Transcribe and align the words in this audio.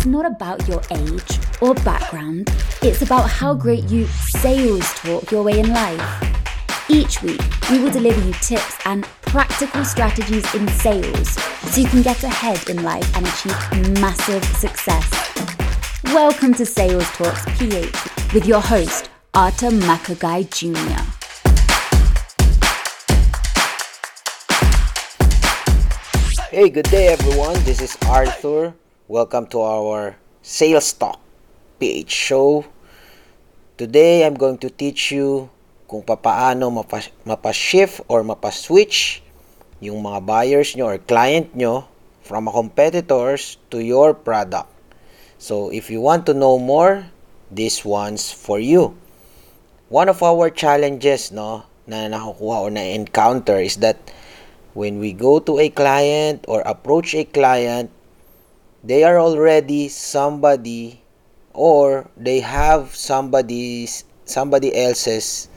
it's 0.00 0.06
not 0.06 0.24
about 0.24 0.66
your 0.66 0.80
age 0.92 1.38
or 1.60 1.74
background, 1.74 2.48
it's 2.80 3.02
about 3.02 3.28
how 3.28 3.52
great 3.52 3.84
you 3.90 4.06
sales 4.06 4.94
talk 4.94 5.30
your 5.30 5.42
way 5.42 5.60
in 5.60 5.68
life. 5.68 6.88
Each 6.88 7.22
week, 7.22 7.42
we 7.70 7.80
will 7.80 7.90
deliver 7.90 8.18
you 8.26 8.32
tips 8.40 8.78
and 8.86 9.04
practical 9.20 9.84
strategies 9.84 10.54
in 10.54 10.66
sales 10.68 11.28
so 11.68 11.82
you 11.82 11.86
can 11.86 12.00
get 12.00 12.24
ahead 12.24 12.70
in 12.70 12.82
life 12.82 13.14
and 13.14 13.26
achieve 13.26 14.00
massive 14.00 14.42
success. 14.42 15.06
Welcome 16.04 16.54
to 16.54 16.64
Sales 16.64 17.06
Talks 17.10 17.44
PH 17.58 18.32
with 18.32 18.46
your 18.46 18.62
host, 18.62 19.10
Arthur 19.34 19.68
Makagai 19.68 20.48
Jr. 20.48 21.04
Hey, 26.48 26.70
good 26.70 26.88
day 26.88 27.08
everyone. 27.08 27.62
This 27.64 27.82
is 27.82 27.98
Arthur. 28.08 28.72
Welcome 29.10 29.50
to 29.50 29.58
our 29.58 30.14
Sales 30.38 30.94
Talk 30.94 31.18
PH 31.82 32.14
show. 32.14 32.62
Today, 33.74 34.22
I'm 34.22 34.38
going 34.38 34.54
to 34.62 34.70
teach 34.70 35.10
you 35.10 35.50
kung 35.90 36.06
paano 36.06 36.70
mapa, 36.70 37.02
mapa-shift 37.26 38.06
or 38.06 38.22
mapa-switch 38.22 39.18
yung 39.82 40.06
mga 40.06 40.22
buyers 40.22 40.78
nyo 40.78 40.94
or 40.94 41.02
client 41.02 41.50
nyo 41.58 41.90
from 42.22 42.46
a 42.46 42.54
competitors 42.54 43.58
to 43.74 43.82
your 43.82 44.14
product. 44.14 44.70
So, 45.42 45.74
if 45.74 45.90
you 45.90 45.98
want 45.98 46.22
to 46.30 46.32
know 46.32 46.62
more, 46.62 47.10
this 47.50 47.82
one's 47.82 48.30
for 48.30 48.62
you. 48.62 48.94
One 49.90 50.06
of 50.06 50.22
our 50.22 50.54
challenges 50.54 51.34
no, 51.34 51.66
na 51.82 52.06
nakukuha 52.06 52.56
or 52.62 52.70
na-encounter 52.70 53.58
is 53.58 53.82
that 53.82 53.98
when 54.70 55.02
we 55.02 55.10
go 55.10 55.42
to 55.42 55.58
a 55.58 55.66
client 55.66 56.46
or 56.46 56.62
approach 56.62 57.10
a 57.18 57.26
client, 57.26 57.90
they 58.84 59.04
are 59.04 59.20
already 59.20 59.88
somebody 59.88 61.02
or 61.52 62.08
they 62.16 62.40
have 62.40 62.94
somebody's 62.96 64.04
somebody 64.24 64.72
else's 64.72 65.48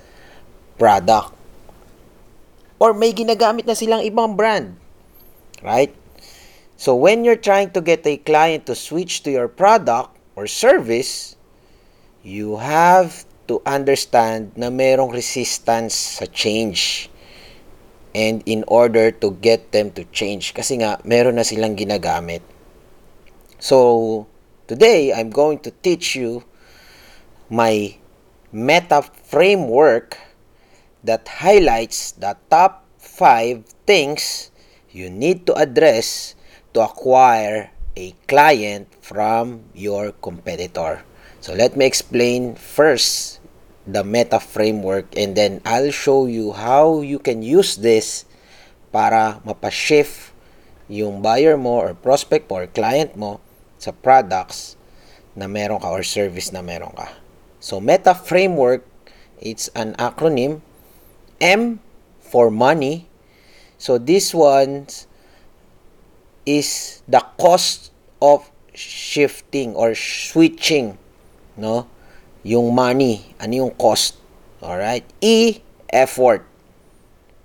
product. 0.77 1.31
Or 2.81 2.91
may 2.91 3.13
ginagamit 3.13 3.63
na 3.63 3.77
silang 3.77 4.03
ibang 4.03 4.35
brand. 4.35 4.75
Right? 5.63 5.95
So 6.75 6.95
when 6.99 7.23
you're 7.23 7.39
trying 7.39 7.71
to 7.71 7.81
get 7.81 8.03
a 8.03 8.17
client 8.17 8.67
to 8.67 8.75
switch 8.75 9.23
to 9.23 9.31
your 9.31 9.47
product 9.47 10.11
or 10.35 10.47
service, 10.51 11.39
you 12.23 12.59
have 12.59 13.23
to 13.47 13.63
understand 13.63 14.51
na 14.59 14.67
merong 14.67 15.15
resistance 15.15 16.19
sa 16.19 16.27
change. 16.27 17.07
And 18.13 18.43
in 18.45 18.67
order 18.67 19.09
to 19.09 19.31
get 19.39 19.71
them 19.71 19.89
to 19.97 20.03
change, 20.11 20.53
kasi 20.53 20.83
nga 20.83 21.01
meron 21.01 21.39
na 21.39 21.47
silang 21.47 21.73
ginagamit. 21.73 22.45
So 23.63 24.27
today, 24.67 25.15
I'm 25.15 25.31
going 25.31 25.63
to 25.63 25.71
teach 25.71 26.19
you 26.19 26.43
my 27.47 27.95
meta 28.51 28.99
framework 28.99 30.19
that 30.99 31.39
highlights 31.39 32.11
the 32.11 32.35
top 32.51 32.83
5 32.99 33.63
things 33.87 34.51
you 34.91 35.07
need 35.07 35.47
to 35.47 35.55
address 35.55 36.35
to 36.75 36.83
acquire 36.83 37.71
a 37.95 38.11
client 38.27 38.91
from 38.99 39.63
your 39.71 40.11
competitor. 40.11 41.07
So 41.39 41.55
let 41.55 41.79
me 41.79 41.87
explain 41.87 42.59
first 42.59 43.39
the 43.87 44.03
meta 44.03 44.43
framework 44.43 45.07
and 45.15 45.39
then 45.39 45.63
I'll 45.63 45.95
show 45.95 46.27
you 46.27 46.51
how 46.51 46.99
you 46.99 47.15
can 47.15 47.39
use 47.39 47.79
this 47.79 48.27
para 48.91 49.39
mapashift 49.47 50.35
yung 50.91 51.23
buyer 51.23 51.55
mo 51.55 51.79
or 51.79 51.95
prospect 51.95 52.51
mo 52.51 52.59
or 52.59 52.67
client 52.67 53.15
mo 53.15 53.39
sa 53.83 53.91
products 53.91 54.79
na 55.35 55.51
meron 55.51 55.83
ka 55.83 55.91
or 55.91 56.07
service 56.07 56.55
na 56.55 56.63
meron 56.63 56.95
ka. 56.95 57.11
So 57.59 57.83
meta 57.83 58.15
framework, 58.15 58.87
it's 59.43 59.67
an 59.75 59.99
acronym 59.99 60.63
M 61.43 61.83
for 62.23 62.47
money. 62.47 63.11
So 63.75 63.99
this 63.99 64.31
one 64.31 64.87
is 66.47 67.03
the 67.11 67.19
cost 67.35 67.91
of 68.23 68.47
shifting 68.71 69.75
or 69.75 69.91
switching, 69.95 70.95
no? 71.59 71.91
Yung 72.43 72.71
money, 72.71 73.35
ano 73.39 73.67
yung 73.67 73.73
cost? 73.75 74.19
All 74.63 74.79
right? 74.79 75.03
E 75.19 75.59
effort. 75.91 76.47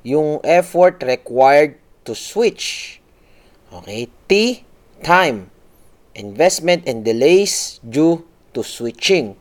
Yung 0.06 0.38
effort 0.46 1.02
required 1.02 1.78
to 2.06 2.14
switch. 2.14 2.98
Okay? 3.70 4.06
T 4.30 4.62
time. 5.02 5.50
Investment 6.18 6.82
and 6.90 7.06
delays 7.06 7.78
due 7.86 8.26
to 8.52 8.66
switching. 8.66 9.38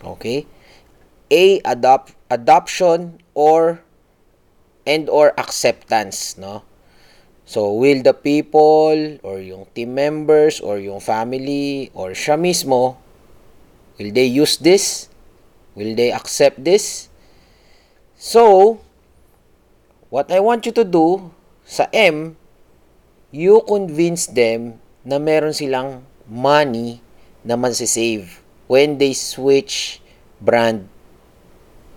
Okay? 0.00 0.48
A 1.28 1.60
adopt 1.68 2.16
adoption 2.32 3.20
or 3.36 3.84
and 4.88 5.12
or 5.12 5.36
acceptance, 5.36 6.40
no? 6.40 6.64
So, 7.50 7.74
will 7.74 8.06
the 8.06 8.14
people 8.14 9.18
or 9.26 9.42
yung 9.42 9.66
team 9.74 9.98
members 9.98 10.62
or 10.62 10.78
yung 10.78 11.02
family 11.02 11.90
or 11.98 12.14
siya 12.14 12.38
mismo, 12.38 12.94
will 13.98 14.10
they 14.14 14.30
use 14.30 14.54
this? 14.56 15.10
Will 15.74 15.98
they 15.98 16.14
accept 16.14 16.62
this? 16.62 17.10
So, 18.14 18.78
what 20.14 20.30
I 20.30 20.38
want 20.38 20.62
you 20.62 20.70
to 20.78 20.86
do 20.86 21.34
sa 21.66 21.90
M, 21.90 22.38
you 23.34 23.66
convince 23.66 24.30
them 24.30 24.78
na 25.04 25.16
meron 25.16 25.56
silang 25.56 26.04
money 26.28 27.00
na 27.40 27.56
mansisave 27.56 28.44
when 28.68 29.00
they 29.00 29.16
switch 29.16 29.98
brand 30.40 30.86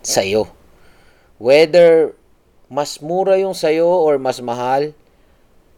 sa'yo. 0.04 0.48
Whether 1.40 2.16
mas 2.72 2.98
mura 3.04 3.38
yung 3.38 3.54
sa'yo 3.54 3.86
or 3.86 4.18
mas 4.18 4.42
mahal, 4.42 4.96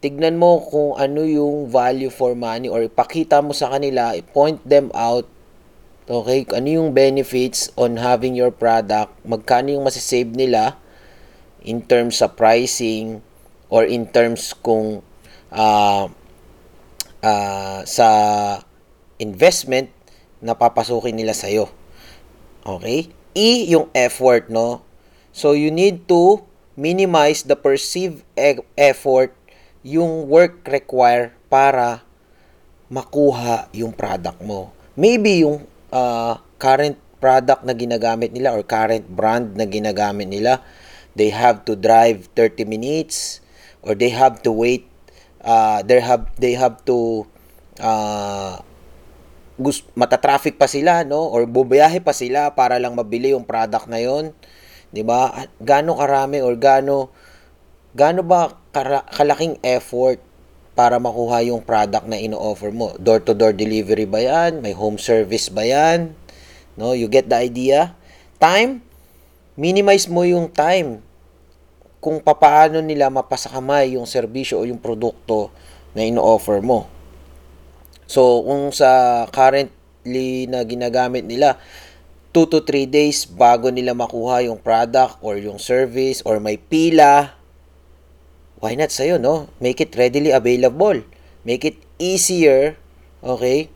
tignan 0.00 0.38
mo 0.38 0.62
kung 0.64 0.94
ano 0.96 1.26
yung 1.26 1.68
value 1.68 2.08
for 2.08 2.32
money 2.32 2.70
or 2.70 2.86
ipakita 2.86 3.42
mo 3.42 3.52
sa 3.52 3.68
kanila, 3.74 4.14
point 4.32 4.62
them 4.62 4.88
out, 4.94 5.26
okay, 6.06 6.46
ano 6.54 6.68
yung 6.70 6.88
benefits 6.94 7.74
on 7.74 7.98
having 7.98 8.38
your 8.38 8.54
product, 8.54 9.12
magkano 9.26 9.74
yung 9.74 9.84
masisave 9.84 10.30
nila 10.32 10.78
in 11.66 11.82
terms 11.82 12.22
sa 12.22 12.30
pricing 12.30 13.18
or 13.66 13.82
in 13.82 14.06
terms 14.06 14.54
kung 14.62 15.02
uh, 15.50 16.06
uh, 17.26 17.82
sa 17.82 18.08
investment 19.18 19.90
na 20.38 20.54
papasukin 20.54 21.18
nila 21.18 21.34
sa'yo. 21.34 21.66
Okay? 22.62 23.10
E, 23.34 23.66
yung 23.66 23.90
effort, 23.90 24.46
no? 24.46 24.86
So, 25.34 25.52
you 25.52 25.74
need 25.74 26.06
to 26.08 26.46
minimize 26.78 27.42
the 27.42 27.58
perceived 27.58 28.22
e- 28.38 28.62
effort 28.78 29.34
yung 29.82 30.30
work 30.30 30.62
require 30.70 31.34
para 31.50 32.06
makuha 32.86 33.66
yung 33.74 33.90
product 33.90 34.38
mo. 34.40 34.70
Maybe 34.94 35.44
yung 35.44 35.66
uh, 35.90 36.38
current 36.56 36.96
product 37.18 37.64
na 37.66 37.74
ginagamit 37.76 38.32
nila 38.32 38.54
or 38.54 38.62
current 38.62 39.04
brand 39.08 39.56
na 39.56 39.66
ginagamit 39.66 40.28
nila, 40.30 40.62
they 41.16 41.32
have 41.32 41.64
to 41.64 41.76
drive 41.76 42.28
30 42.36 42.68
minutes 42.68 43.40
or 43.84 43.96
they 43.96 44.12
have 44.12 44.40
to 44.44 44.52
wait 44.52 44.88
uh, 45.46 45.78
they 45.86 46.02
have 46.02 46.26
they 46.36 46.58
have 46.58 46.82
to 46.82 47.24
uh, 47.78 48.58
gust, 49.56 49.86
mata-traffic 49.94 50.58
pa 50.58 50.66
sila, 50.66 51.06
no? 51.06 51.30
Or 51.30 51.46
bubiyahe 51.46 52.02
pa 52.02 52.12
sila 52.12 52.52
para 52.52 52.76
lang 52.82 52.98
mabili 52.98 53.32
yung 53.32 53.46
product 53.46 53.86
na 53.86 54.02
yon. 54.02 54.34
'Di 54.90 55.06
ba? 55.06 55.46
Gaano 55.62 55.96
karami 55.96 56.42
or 56.42 56.58
gaano 56.58 57.14
gaano 57.96 58.20
ba 58.26 58.52
kara, 58.74 59.06
kalaking 59.08 59.56
effort 59.64 60.20
para 60.76 61.00
makuha 61.00 61.40
yung 61.40 61.64
product 61.64 62.04
na 62.04 62.20
ino-offer 62.20 62.68
mo? 62.74 62.92
Door-to-door 63.00 63.56
delivery 63.56 64.04
ba 64.04 64.20
'yan? 64.20 64.60
May 64.60 64.76
home 64.76 65.00
service 65.00 65.48
ba 65.48 65.64
'yan? 65.64 66.12
No, 66.76 66.92
you 66.92 67.08
get 67.08 67.32
the 67.32 67.40
idea? 67.40 67.96
Time, 68.36 68.84
minimize 69.56 70.12
mo 70.12 70.28
yung 70.28 70.52
time 70.52 71.05
kung 72.06 72.22
papaano 72.22 72.78
nila 72.78 73.10
mapasakamay 73.10 73.98
yung 73.98 74.06
serbisyo 74.06 74.62
o 74.62 74.68
yung 74.70 74.78
produkto 74.78 75.50
na 75.90 76.06
ino-offer 76.06 76.62
mo. 76.62 76.86
So, 78.06 78.46
kung 78.46 78.70
sa 78.70 79.26
currently 79.34 80.46
na 80.46 80.62
ginagamit 80.62 81.26
nila, 81.26 81.58
2 82.30 82.46
to 82.46 82.62
3 82.62 82.86
days 82.86 83.26
bago 83.26 83.74
nila 83.74 83.90
makuha 83.90 84.46
yung 84.46 84.62
product 84.62 85.18
or 85.18 85.34
yung 85.34 85.58
service 85.58 86.22
or 86.22 86.38
may 86.38 86.54
pila, 86.54 87.34
why 88.62 88.78
not 88.78 88.94
sa'yo, 88.94 89.18
no? 89.18 89.50
Make 89.58 89.82
it 89.82 89.90
readily 89.98 90.30
available. 90.30 91.02
Make 91.42 91.66
it 91.66 91.82
easier, 91.98 92.78
okay, 93.18 93.66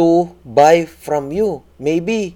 to 0.00 0.32
buy 0.40 0.88
from 0.88 1.36
you. 1.36 1.68
Maybe, 1.76 2.32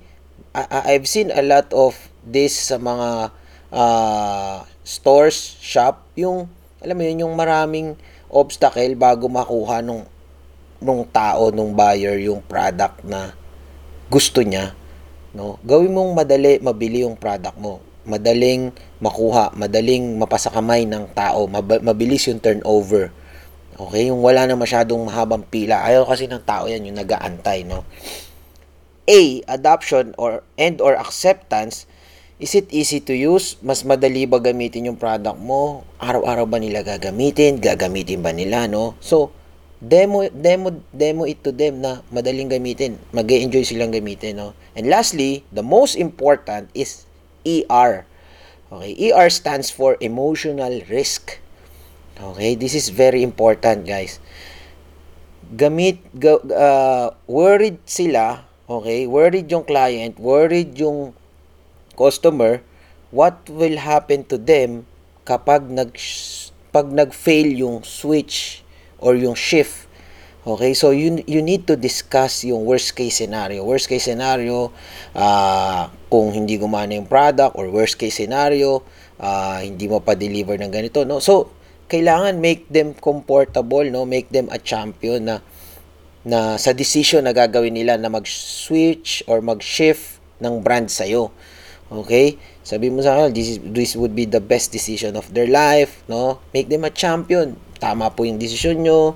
I- 0.53 0.93
I've 0.93 1.09
seen 1.09 1.33
a 1.33 1.41
lot 1.41 1.73
of 1.73 1.97
this 2.21 2.69
sa 2.69 2.77
mga 2.77 3.33
uh, 3.73 4.76
stores, 4.87 5.59
shop, 5.59 6.07
yung, 6.15 6.47
alam 6.79 6.95
mo 6.95 7.03
yun, 7.03 7.27
yung 7.27 7.35
maraming 7.35 7.99
obstacle 8.31 8.95
bago 8.95 9.27
makuha 9.27 9.83
nung 9.83 10.07
nung 10.79 11.03
tao, 11.09 11.51
nung 11.51 11.75
buyer 11.75 12.21
yung 12.21 12.45
product 12.45 13.03
na 13.03 13.33
gusto 14.07 14.45
niya, 14.45 14.77
no? 15.35 15.59
Gawin 15.67 15.91
mong 15.91 16.13
madali, 16.15 16.63
mabili 16.63 17.03
yung 17.03 17.19
product 17.19 17.59
mo. 17.59 17.83
Madaling 18.07 18.71
makuha, 19.03 19.51
madaling 19.57 20.15
mapasakamay 20.21 20.87
ng 20.87 21.11
tao, 21.11 21.51
mab- 21.51 21.83
mabilis 21.83 22.29
yung 22.31 22.39
turnover. 22.39 23.11
Okay, 23.77 24.09
yung 24.09 24.23
wala 24.23 24.47
na 24.47 24.55
masyadong 24.55 25.05
mahabang 25.11 25.43
pila. 25.43 25.83
Ayaw 25.83 26.07
kasi 26.07 26.31
ng 26.31 26.45
tao 26.47 26.71
yan, 26.71 26.87
yung 26.87 26.97
nagaantay, 26.97 27.67
no? 27.67 27.83
A, 29.11 29.43
adoption 29.51 30.15
or 30.21 30.47
and 30.55 30.79
or 30.79 30.95
acceptance 30.95 31.89
Is 32.37 32.53
it 32.53 32.69
easy 32.69 33.01
to 33.01 33.17
use? 33.17 33.57
Mas 33.65 33.81
madali 33.81 34.29
ba 34.29 34.37
gamitin 34.37 34.93
yung 34.93 35.01
product 35.01 35.41
mo? 35.41 35.89
Araw-araw 35.97 36.45
ba 36.45 36.61
nila 36.61 36.85
gagamitin? 36.85 37.57
Gagamitin 37.65 38.21
ba 38.21 38.29
nila, 38.37 38.69
no? 38.69 38.93
So, 39.01 39.33
demo 39.81 40.29
demo 40.29 40.85
demo 40.93 41.25
it 41.25 41.41
to 41.41 41.49
them 41.49 41.81
na 41.81 42.05
madaling 42.13 42.53
gamitin. 42.53 43.01
Mag-enjoy 43.17 43.65
silang 43.65 43.89
gamitin, 43.89 44.37
no? 44.37 44.53
And 44.77 44.85
lastly, 44.85 45.49
the 45.49 45.65
most 45.65 45.97
important 45.97 46.69
is 46.77 47.09
ER. 47.49 48.05
Okay, 48.69 48.93
ER 49.09 49.33
stands 49.33 49.73
for 49.73 49.97
emotional 50.05 50.85
risk. 50.93 51.41
Okay, 52.21 52.53
this 52.53 52.77
is 52.77 52.93
very 52.93 53.25
important, 53.25 53.89
guys. 53.89 54.21
Gamit 55.57 56.05
uh, 56.53 57.17
worried 57.25 57.81
sila, 57.89 58.45
okay? 58.69 59.09
Worried 59.09 59.49
yung 59.49 59.65
client, 59.65 60.21
worried 60.21 60.77
yung 60.77 61.17
customer, 61.97 62.61
what 63.11 63.41
will 63.49 63.81
happen 63.81 64.23
to 64.29 64.37
them 64.37 64.85
kapag 65.27 65.67
nag 65.67 65.97
pag 66.71 66.93
nag-fail 66.93 67.49
yung 67.57 67.81
switch 67.83 68.61
or 69.01 69.17
yung 69.17 69.35
shift. 69.35 69.89
Okay, 70.47 70.79
so 70.79 70.95
you 70.95 71.19
you 71.27 71.43
need 71.43 71.67
to 71.67 71.75
discuss 71.75 72.47
yung 72.47 72.63
worst 72.63 72.95
case 72.95 73.19
scenario. 73.19 73.67
Worst 73.67 73.91
case 73.91 74.07
scenario, 74.07 74.71
uh, 75.11 75.91
kung 76.07 76.31
hindi 76.31 76.55
gumana 76.55 76.95
yung 76.95 77.11
product 77.11 77.59
or 77.59 77.67
worst 77.67 77.99
case 77.99 78.15
scenario, 78.15 78.87
uh, 79.19 79.59
hindi 79.59 79.91
mo 79.91 79.99
pa 79.99 80.15
deliver 80.15 80.55
ng 80.55 80.71
ganito, 80.71 81.03
no? 81.03 81.19
So, 81.19 81.51
kailangan 81.91 82.39
make 82.39 82.71
them 82.71 82.95
comfortable, 82.95 83.83
no? 83.91 84.07
Make 84.07 84.31
them 84.31 84.47
a 84.55 84.63
champion 84.63 85.27
na 85.27 85.37
na 86.23 86.55
sa 86.63 86.71
decision 86.71 87.27
na 87.27 87.35
gagawin 87.35 87.75
nila 87.75 87.99
na 87.99 88.07
mag-switch 88.07 89.27
or 89.27 89.43
mag-shift 89.43 90.23
ng 90.39 90.63
brand 90.63 90.91
sa'yo. 90.91 91.35
Okay? 91.87 92.39
Sabi 92.67 92.91
mo 92.91 93.03
sa 93.03 93.15
akin, 93.15 93.31
this, 93.31 93.57
is, 93.57 93.59
this 93.63 93.95
would 93.95 94.15
be 94.15 94.27
the 94.27 94.43
best 94.43 94.75
decision 94.75 95.15
of 95.15 95.31
their 95.31 95.47
life, 95.47 96.03
no? 96.11 96.43
Make 96.51 96.67
them 96.67 96.83
a 96.83 96.91
champion. 96.91 97.55
Tama 97.79 98.11
po 98.11 98.27
yung 98.27 98.43
decision 98.43 98.83
nyo. 98.83 99.15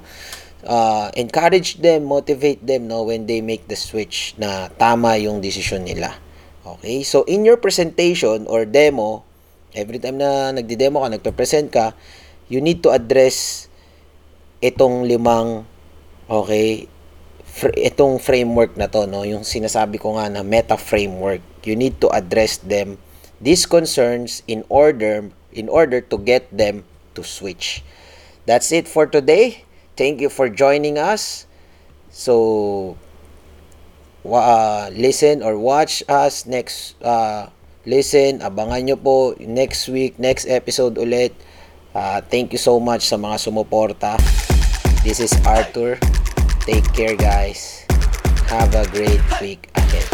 Uh, 0.60 1.08
encourage 1.16 1.80
them, 1.80 2.06
motivate 2.06 2.62
them, 2.62 2.86
no? 2.86 3.02
When 3.02 3.26
they 3.26 3.42
make 3.42 3.66
the 3.66 3.74
switch 3.74 4.38
na 4.38 4.70
tama 4.78 5.18
yung 5.18 5.42
decision 5.42 5.82
nila. 5.82 6.14
Okay? 6.62 7.02
So, 7.02 7.26
in 7.26 7.42
your 7.42 7.58
presentation 7.58 8.46
or 8.46 8.62
demo, 8.68 9.26
every 9.74 9.98
time 9.98 10.22
na 10.22 10.54
nagdi-demo 10.54 11.02
ka, 11.02 11.08
nagpe-present 11.10 11.68
ka, 11.74 11.96
you 12.46 12.62
need 12.62 12.82
to 12.86 12.94
address 12.94 13.66
itong 14.60 15.08
limang, 15.08 15.64
okay, 16.28 16.86
fr- 17.50 17.74
itong 17.74 18.22
framework 18.22 18.78
na 18.78 18.86
to, 18.86 19.10
no? 19.10 19.26
Yung 19.26 19.42
sinasabi 19.42 19.98
ko 19.98 20.14
nga 20.14 20.30
na 20.30 20.46
meta 20.46 20.78
framework 20.78 21.42
you 21.66 21.76
need 21.76 22.00
to 22.00 22.08
address 22.08 22.56
them 22.62 22.96
these 23.40 23.66
concerns 23.66 24.42
in 24.46 24.64
order 24.68 25.28
in 25.52 25.68
order 25.68 26.00
to 26.00 26.16
get 26.20 26.46
them 26.54 26.84
to 27.16 27.24
switch. 27.24 27.82
That's 28.46 28.70
it 28.72 28.86
for 28.86 29.04
today. 29.08 29.64
Thank 29.96 30.20
you 30.20 30.30
for 30.30 30.48
joining 30.48 30.96
us. 30.96 31.46
So 32.10 32.96
uh, 34.24 34.90
listen 34.92 35.42
or 35.42 35.58
watch 35.58 36.02
us 36.08 36.46
next 36.46 37.00
uh, 37.02 37.50
listen, 37.84 38.40
abangan 38.44 38.84
nyo 38.84 38.96
po 38.96 39.34
next 39.40 39.88
week, 39.88 40.18
next 40.20 40.46
episode 40.46 40.96
ulit. 41.00 41.32
Uh, 41.90 42.22
thank 42.30 42.54
you 42.54 42.60
so 42.60 42.78
much 42.78 43.08
sa 43.08 43.18
mga 43.18 43.36
sumuporta. 43.40 44.14
This 45.02 45.18
is 45.18 45.32
Arthur. 45.42 46.09
Take 46.60 46.92
care 46.92 47.16
guys. 47.16 47.86
Have 48.46 48.74
a 48.74 48.86
great 48.90 49.20
week 49.40 49.70
ahead. 49.74 50.06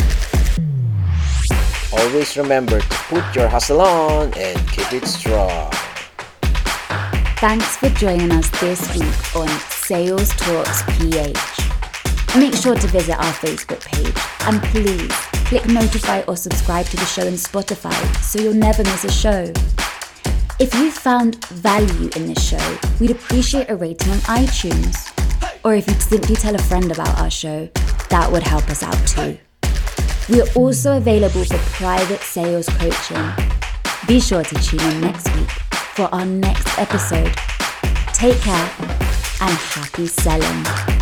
Always 1.93 2.37
remember 2.37 2.81
to 2.81 2.97
put 3.09 3.35
your 3.35 3.49
hustle 3.49 3.81
on 3.81 4.33
and 4.35 4.57
keep 4.71 4.93
it 4.93 5.07
strong. 5.07 5.71
Thanks 7.39 7.77
for 7.77 7.89
joining 7.91 8.31
us 8.33 8.49
this 8.61 8.81
week 8.95 9.37
on 9.37 9.49
Sales 9.71 10.31
Talks 10.37 10.83
PH. 10.99 11.37
Make 12.39 12.55
sure 12.55 12.75
to 12.75 12.87
visit 12.87 13.17
our 13.19 13.33
Facebook 13.35 13.85
page 13.85 14.17
and 14.47 14.63
please 14.71 15.13
click 15.49 15.67
notify 15.67 16.23
or 16.29 16.37
subscribe 16.37 16.87
to 16.87 16.97
the 16.97 17.05
show 17.05 17.27
in 17.27 17.35
Spotify 17.35 17.95
so 18.23 18.41
you'll 18.41 18.55
never 18.55 18.83
miss 18.85 19.05
a 19.05 19.13
show. 19.13 19.53
If 20.59 20.75
you 20.75 20.91
found 20.91 21.45
value 21.47 22.09
in 22.17 22.27
this 22.27 22.47
show, 22.47 22.79
we'd 23.01 23.11
appreciate 23.11 23.69
a 23.69 23.77
rating 23.77 24.11
on 24.11 24.19
iTunes. 24.21 25.16
Or 25.67 25.75
if 25.75 25.89
you'd 25.89 26.01
simply 26.01 26.37
tell 26.37 26.55
a 26.55 26.59
friend 26.59 26.93
about 26.93 27.19
our 27.19 27.29
show, 27.29 27.69
that 28.09 28.31
would 28.31 28.45
help 28.45 28.71
us 28.71 28.85
out 28.85 29.05
too. 29.05 29.37
We 30.29 30.41
are 30.41 30.47
also 30.55 30.97
available 30.97 31.45
for 31.45 31.59
private 31.75 32.21
sales 32.21 32.69
coaching. 32.69 33.33
Be 34.07 34.21
sure 34.21 34.45
to 34.45 34.55
tune 34.63 34.79
in 34.79 35.01
next 35.01 35.27
week 35.35 35.51
for 35.97 36.05
our 36.15 36.25
next 36.25 36.79
episode. 36.79 37.35
Take 38.15 38.39
care 38.43 38.71
and 39.41 39.51
happy 39.51 40.07
selling. 40.07 40.96